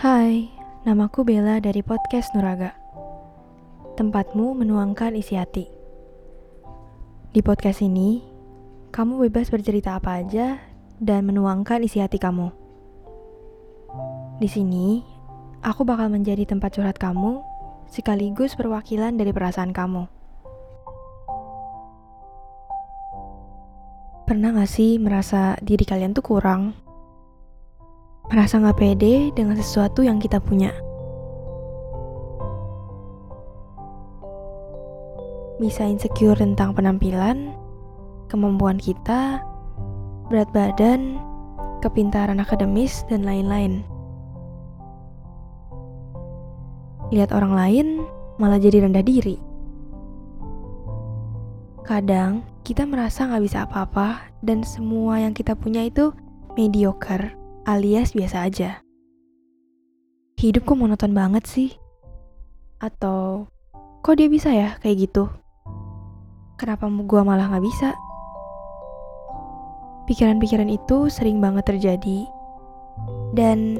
[0.00, 0.48] Hai,
[0.88, 2.72] namaku Bella dari podcast Nuraga.
[4.00, 5.68] Tempatmu menuangkan isi hati.
[7.36, 8.24] Di podcast ini,
[8.96, 10.56] kamu bebas bercerita apa aja
[10.96, 12.48] dan menuangkan isi hati kamu.
[14.40, 15.04] Di sini,
[15.60, 17.44] aku bakal menjadi tempat curhat kamu
[17.92, 20.08] sekaligus perwakilan dari perasaan kamu.
[24.24, 26.88] Pernah gak sih merasa diri kalian tuh kurang?
[28.30, 30.70] Merasa gak pede dengan sesuatu yang kita punya?
[35.58, 37.50] Bisa insecure tentang penampilan,
[38.30, 39.42] kemampuan kita,
[40.30, 41.18] berat badan,
[41.82, 43.82] kepintaran akademis, dan lain-lain.
[47.10, 47.86] Lihat orang lain,
[48.38, 49.42] malah jadi rendah diri.
[51.82, 56.14] Kadang kita merasa nggak bisa apa-apa dan semua yang kita punya itu
[56.54, 58.80] mediocre alias biasa aja.
[60.40, 61.70] Hidup kok monoton banget sih?
[62.80, 63.52] Atau
[64.00, 65.28] kok dia bisa ya kayak gitu?
[66.56, 67.92] Kenapa gua malah nggak bisa?
[70.08, 72.24] Pikiran-pikiran itu sering banget terjadi.
[73.36, 73.78] Dan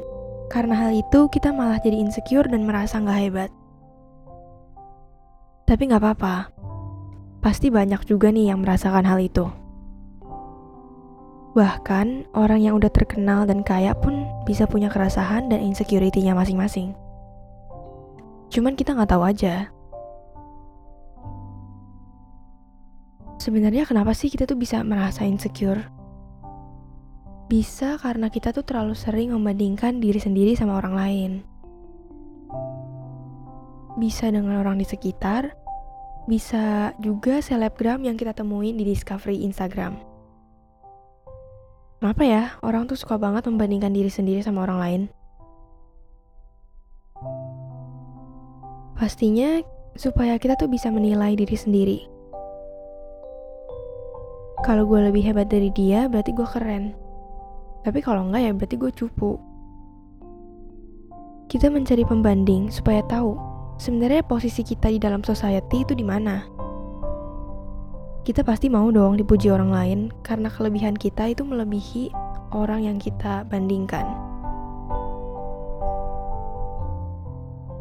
[0.53, 3.51] karena hal itu kita malah jadi insecure dan merasa nggak hebat.
[5.65, 6.51] Tapi nggak apa-apa,
[7.41, 9.60] pasti banyak juga nih yang merasakan hal itu.
[11.51, 16.95] Bahkan orang yang udah terkenal dan kaya pun bisa punya keresahan dan insecurity-nya masing-masing.
[18.47, 19.67] Cuman kita nggak tahu aja.
[23.41, 25.81] Sebenarnya kenapa sih kita tuh bisa merasa insecure?
[27.51, 31.31] Bisa karena kita tuh terlalu sering membandingkan diri sendiri sama orang lain.
[33.99, 35.51] Bisa dengan orang di sekitar,
[36.31, 40.10] bisa juga selebgram yang kita temuin di discovery Instagram.
[42.01, 45.01] Kenapa ya orang tuh suka banget membandingkan diri sendiri sama orang lain?
[48.97, 49.61] Pastinya
[49.93, 51.99] supaya kita tuh bisa menilai diri sendiri.
[54.65, 56.97] Kalau gue lebih hebat dari dia, berarti gue keren.
[57.85, 59.37] Tapi kalau enggak ya berarti gue cupu.
[61.53, 63.37] Kita mencari pembanding supaya tahu
[63.77, 66.60] sebenarnya posisi kita di dalam society itu di mana.
[68.21, 72.13] Kita pasti mau dong dipuji orang lain karena kelebihan kita itu melebihi
[72.53, 74.05] orang yang kita bandingkan.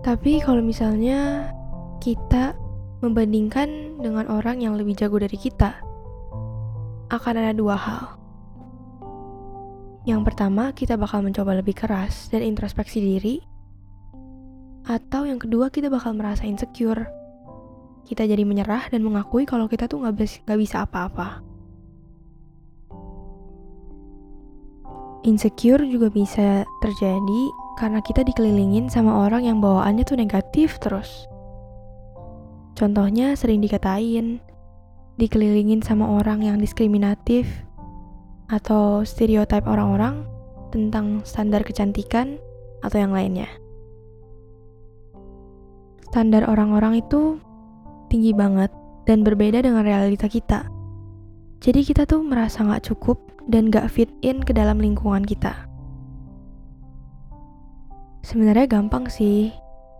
[0.01, 1.53] Tapi kalau misalnya
[2.01, 2.57] kita
[3.05, 5.77] membandingkan dengan orang yang lebih jago dari kita,
[7.13, 8.03] akan ada dua hal.
[10.09, 13.37] Yang pertama, kita bakal mencoba lebih keras dan introspeksi diri
[14.89, 17.20] atau yang kedua kita bakal merasa insecure.
[18.05, 21.43] Kita jadi menyerah dan mengakui kalau kita tuh nggak bis bisa apa-apa.
[25.21, 27.43] Insecure juga bisa terjadi
[27.77, 31.29] karena kita dikelilingin sama orang yang bawaannya tuh negatif terus.
[32.73, 34.41] Contohnya sering dikatain,
[35.21, 37.45] dikelilingin sama orang yang diskriminatif,
[38.49, 40.25] atau stereotip orang-orang
[40.73, 42.41] tentang standar kecantikan
[42.81, 43.47] atau yang lainnya
[46.11, 47.39] standar orang-orang itu
[48.11, 48.75] tinggi banget
[49.07, 50.67] dan berbeda dengan realita kita.
[51.61, 55.69] Jadi kita tuh merasa gak cukup dan gak fit in ke dalam lingkungan kita.
[58.21, 59.55] Sebenarnya gampang sih,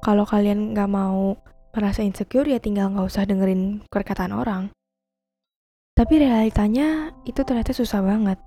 [0.05, 1.37] kalau kalian gak mau
[1.71, 4.63] merasa insecure ya tinggal gak usah dengerin perkataan orang.
[5.95, 8.41] Tapi realitanya itu ternyata susah banget.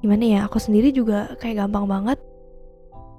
[0.00, 2.18] Gimana ya, aku sendiri juga kayak gampang banget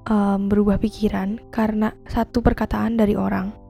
[0.10, 3.65] um, berubah pikiran karena satu perkataan dari orang.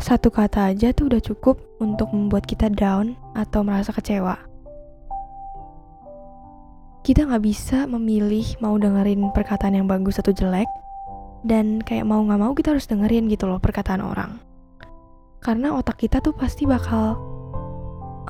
[0.00, 4.40] Satu kata aja tuh udah cukup untuk membuat kita down atau merasa kecewa.
[7.04, 10.66] Kita nggak bisa memilih mau dengerin perkataan yang bagus atau jelek,
[11.44, 14.40] dan kayak mau nggak mau kita harus dengerin gitu loh perkataan orang.
[15.44, 17.20] Karena otak kita tuh pasti bakal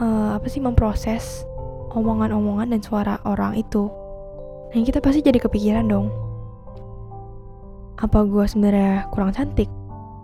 [0.03, 1.47] uh, apa sih memproses
[1.95, 3.87] omongan-omongan dan suara orang itu.
[4.75, 6.11] Dan kita pasti jadi kepikiran dong,
[7.99, 9.80] apa gue sebenarnya kurang cantik?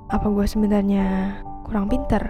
[0.06, 2.22] Apa gue sebenarnya kurang pinter?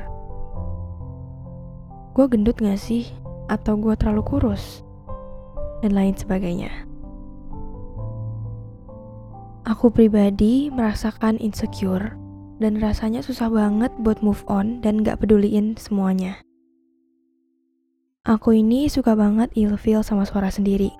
[2.16, 3.04] Gue gendut gak sih?
[3.52, 4.80] Atau gue terlalu kurus?
[5.84, 6.72] Dan lain sebagainya.
[9.68, 12.16] Aku pribadi merasakan insecure
[12.56, 16.40] dan rasanya susah banget buat move on dan gak peduliin semuanya.
[18.24, 20.90] Aku ini suka banget ilfeel sama suara sendiri.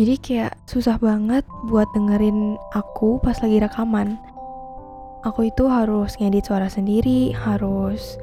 [0.00, 4.16] Jadi kayak susah banget buat dengerin aku pas lagi rekaman.
[5.22, 8.18] Aku itu harus ngedit suara sendiri, harus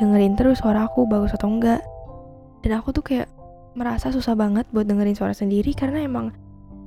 [0.00, 1.84] dengerin terus suara aku bagus atau enggak.
[2.64, 3.28] Dan aku tuh kayak
[3.76, 6.32] merasa susah banget buat dengerin suara sendiri karena emang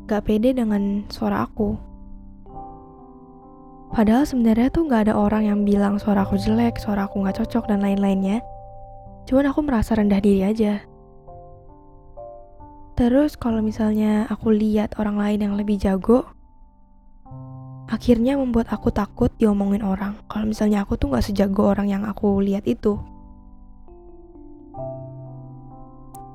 [0.09, 1.77] gak pede dengan suara aku.
[3.91, 7.69] Padahal sebenarnya tuh gak ada orang yang bilang suara aku jelek, suara aku gak cocok,
[7.69, 8.41] dan lain-lainnya.
[9.29, 10.81] Cuman aku merasa rendah diri aja.
[12.97, 16.27] Terus kalau misalnya aku lihat orang lain yang lebih jago,
[17.91, 20.15] akhirnya membuat aku takut diomongin orang.
[20.31, 22.95] Kalau misalnya aku tuh gak sejago orang yang aku lihat itu.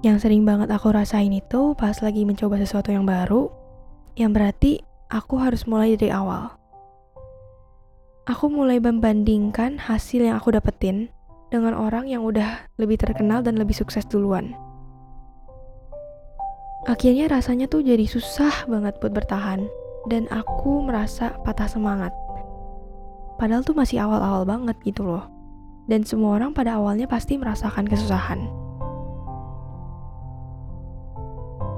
[0.05, 3.49] Yang sering banget aku rasain itu pas lagi mencoba sesuatu yang baru,
[4.21, 6.53] yang berarti aku harus mulai dari awal.
[8.29, 11.09] Aku mulai membandingkan hasil yang aku dapetin
[11.49, 14.53] dengan orang yang udah lebih terkenal dan lebih sukses duluan.
[16.87, 22.15] Akhirnya rasanya tuh jadi susah banget buat bertahan dan aku merasa patah semangat.
[23.37, 25.27] Padahal tuh masih awal-awal banget gitu loh.
[25.87, 28.43] Dan semua orang pada awalnya pasti merasakan kesusahan.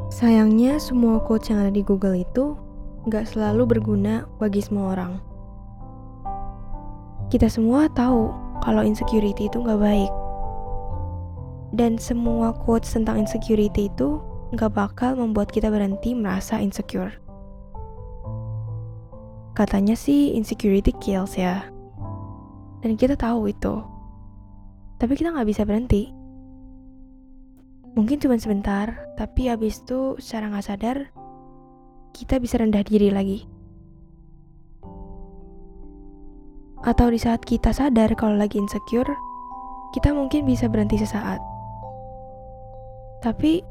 [0.09, 2.57] Sayangnya semua quotes yang ada di Google itu
[3.05, 5.13] nggak selalu berguna bagi semua orang.
[7.29, 8.33] Kita semua tahu
[8.65, 10.13] kalau insecurity itu nggak baik.
[11.77, 14.25] Dan semua quotes tentang insecurity itu
[14.57, 17.28] nggak bakal membuat kita berhenti merasa insecure.
[19.59, 21.67] Katanya sih insecurity kills ya.
[22.79, 23.83] Dan kita tahu itu.
[25.03, 26.15] Tapi kita nggak bisa berhenti.
[27.99, 30.97] Mungkin cuma sebentar, tapi abis itu secara nggak sadar,
[32.15, 33.51] kita bisa rendah diri lagi.
[36.87, 39.11] Atau di saat kita sadar kalau lagi insecure,
[39.91, 41.43] kita mungkin bisa berhenti sesaat.
[43.27, 43.67] Tapi,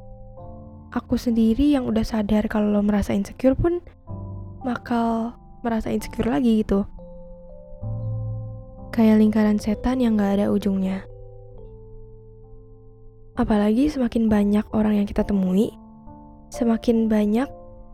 [0.92, 3.80] aku sendiri yang udah sadar kalau lo merasa insecure pun
[4.68, 6.88] bakal merasa insecure lagi gitu.
[8.96, 11.04] Kayak lingkaran setan yang gak ada ujungnya.
[13.36, 15.70] Apalagi semakin banyak orang yang kita temui,
[16.50, 17.46] semakin banyak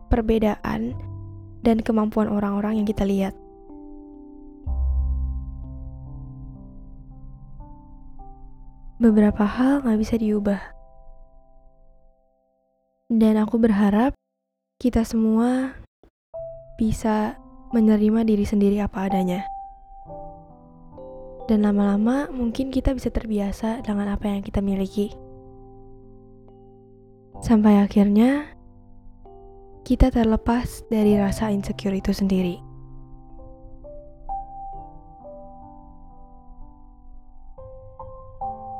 [0.08, 0.96] perbedaan
[1.60, 3.34] dan kemampuan orang-orang yang kita lihat.
[9.02, 10.62] Beberapa hal gak bisa diubah.
[13.12, 14.16] Dan aku berharap
[14.80, 15.76] kita semua
[16.80, 17.36] bisa
[17.74, 19.42] menerima diri sendiri apa adanya.
[21.50, 25.10] Dan lama-lama mungkin kita bisa terbiasa dengan apa yang kita miliki.
[27.42, 28.54] Sampai akhirnya
[29.84, 32.56] kita terlepas dari rasa insecure itu sendiri.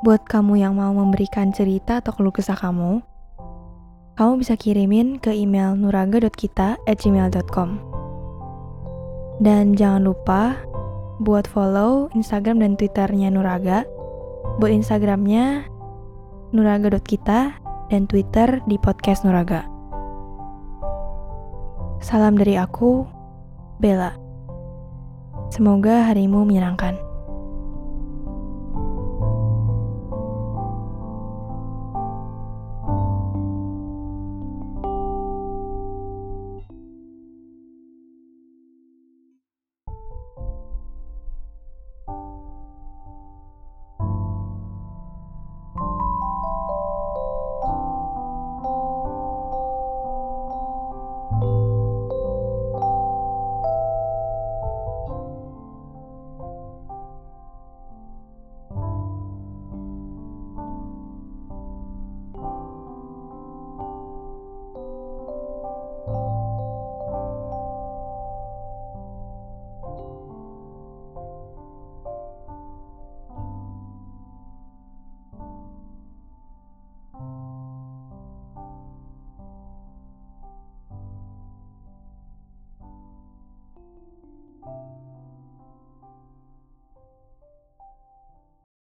[0.01, 3.01] Buat kamu yang mau memberikan cerita atau keluh kesah kamu,
[4.17, 7.94] kamu bisa kirimin ke email nuraga.kita@gmail.com.
[9.39, 10.55] Dan jangan lupa
[11.19, 13.83] buat follow Instagram dan Twitternya Nuraga.
[14.59, 15.67] Buat Instagramnya
[16.55, 17.59] nuraga.kita
[17.91, 19.67] dan Twitter di podcast Nuraga.
[21.99, 23.03] Salam dari aku,
[23.79, 24.15] Bella.
[25.51, 27.04] Semoga harimu menyenangkan.